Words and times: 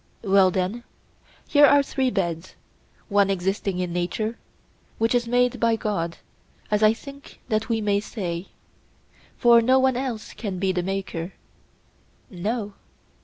Well 0.23 0.49
then, 0.49 0.83
here 1.47 1.67
are 1.67 1.83
three 1.83 2.09
beds: 2.09 2.55
one 3.07 3.29
existing 3.29 3.77
in 3.77 3.93
nature, 3.93 4.39
which 4.97 5.13
is 5.13 5.27
made 5.27 5.59
by 5.59 5.75
God, 5.75 6.17
as 6.71 6.81
I 6.81 6.91
think 6.91 7.39
that 7.49 7.69
we 7.69 7.81
may 7.81 7.99
say—for 7.99 9.61
no 9.61 9.77
one 9.77 9.95
else 9.95 10.33
can 10.33 10.57
be 10.57 10.71
the 10.71 10.81
maker? 10.81 11.33
No. 12.31 12.73